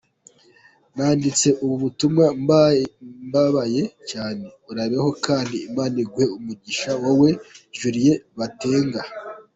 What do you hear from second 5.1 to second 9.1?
kandi Imana iguhe umugisha wowe Julie Batenga.